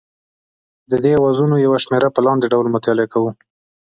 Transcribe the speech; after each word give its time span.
د 0.91 0.93
دې 1.03 1.11
اوزارونو 1.21 1.55
یوه 1.65 1.77
شمېره 1.83 2.09
په 2.13 2.19
لاندې 2.25 2.51
ډول 2.53 2.67
مطالعه 2.75 3.07
کوو. 3.13 3.29